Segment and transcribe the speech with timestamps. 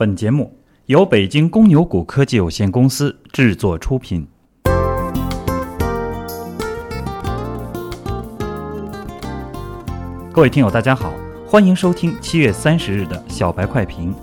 [0.00, 0.50] 本节目
[0.86, 4.26] 由北京公牛股科技有限公司制作出品。
[10.32, 11.12] 各位听友，大家好，
[11.46, 14.14] 欢迎收听七月三十日的小白快评。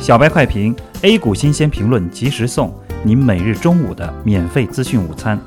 [0.00, 2.72] 小白快评，A 股新鲜评论及时送，
[3.04, 5.38] 您每日中午的免费资讯午餐。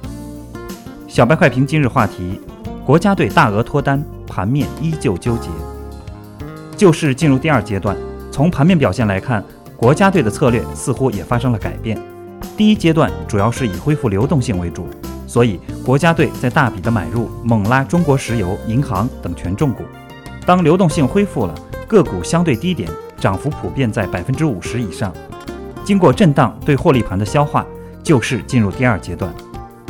[1.08, 2.40] 小白快评今日话题：
[2.86, 5.50] 国家队大额脱单，盘面依旧纠结。
[6.78, 7.98] 救市进入第二阶段，
[8.30, 9.44] 从盘面表现来看，
[9.84, 12.02] 国家队的策略似乎也发生了改变。
[12.56, 14.88] 第一阶段主要是以恢复流动性为主，
[15.28, 19.84] 所以国家队在大笔的买入，猛拉中国石油、银行等权重股。
[20.46, 21.54] 当流动性恢复了，
[21.86, 25.14] 个股相对低点涨幅普遍在百分之五十以上。
[25.84, 27.66] 经过震荡对获利盘的消化，
[28.02, 29.34] 救市进入第二阶段。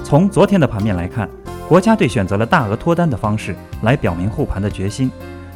[0.03, 1.29] 从昨天的盘面来看，
[1.69, 5.11] 国家队选择了大额脱单的方式来表明护盘的决心，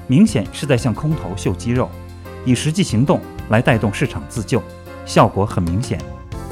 [0.06, 1.90] 明显是在向空头秀肌肉，
[2.48, 3.20] 以实际行动
[3.50, 4.64] 来带动市场自救，
[5.06, 6.00] 效果很明显。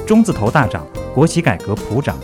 [0.06, 2.14] 中字头大涨，国企改革普涨，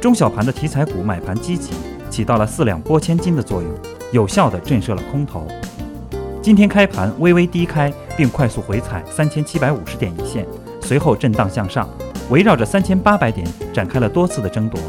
[0.00, 1.70] 中小盘的题材股买盘积极，
[2.10, 3.70] 起到了四两拨千斤的作用，
[4.10, 5.46] 有效地震慑了空头。
[6.42, 10.44] 今天开盘微微低开，并快速回踩三千七百五十点一线，
[10.80, 11.88] 随后震荡向上，
[12.30, 14.80] 围绕着三千八百点展开了多次的争夺。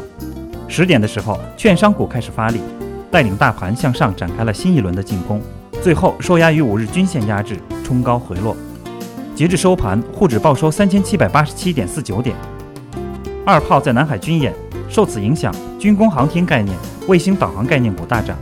[0.66, 2.60] 十点的时候，券商股开始发力，
[3.08, 5.40] 带领大盘向上展开了新一轮的进攻，
[5.82, 8.56] 最后受压于五日均线压制，冲高回落。
[9.34, 12.36] 截至收盘，沪指报收三千七百八十七点四九点。
[13.44, 14.54] 二炮在南海军演，
[14.88, 18.36] 受此影响，军工航天概念、卫星导航概念股大涨，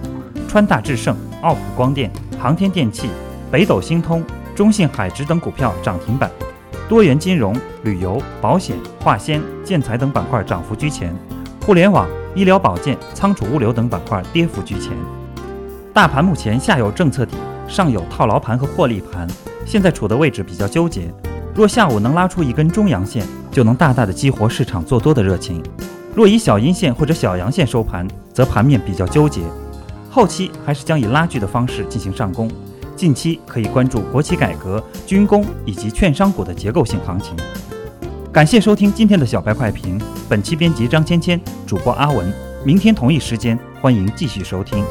[0.47, 2.11] 川大智胜、奥普光电。
[2.39, 3.09] 航天电器、
[3.51, 4.23] 北斗星通、
[4.55, 6.31] 中信海直等股票涨停板，
[6.91, 11.15] 多元金融、旅游、保险、化纤、建材等板块涨幅居前，
[11.65, 14.93] 互联网、医疗保健、仓储物流等板块跌幅居前。
[15.93, 19.27] 大盘目前下有政策底，上有套牢盘和获利盘，
[19.67, 21.13] 现在处的位置比较纠结。
[21.53, 25.61] 若下午能拉出一根中阳线，就能大大的激活市场做多的热情；
[26.15, 29.41] 若以小阴线或者小阳线收盘，则盘面比较纠结。
[30.09, 32.49] 后期还是将以拉锯的方式进行上攻，
[32.95, 37.35] 近期可以关注国企改革、军工以及券商股的结构性行情。
[38.33, 42.33] 感谢收听今天的小白快评，本期编辑张芊芊，主播阿文。
[42.65, 44.85] 明天同一时间，欢迎继续收听。